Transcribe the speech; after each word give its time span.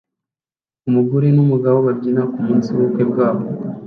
Umugore 0.89 1.27
numugabo 1.35 1.77
babyina 1.87 2.21
kumunsi 2.31 2.67
wubukwe 2.75 3.03
bwabo 3.11 3.43